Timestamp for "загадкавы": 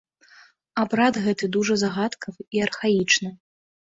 1.83-2.41